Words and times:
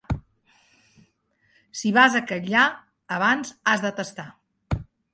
Si 1.83 1.93
vas 1.99 2.19
a 2.21 2.23
Catllar, 2.33 2.65
abans 3.19 3.57
has 3.75 3.89
de 3.89 3.97
testar. 4.03 4.31